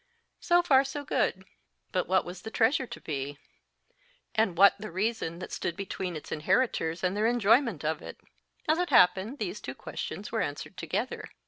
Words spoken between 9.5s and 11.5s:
two questions were answered together.